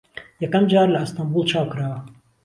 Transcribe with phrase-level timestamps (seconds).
[0.43, 1.99] یەکەم جار لە ئەستەمبوڵ چاپ کراوە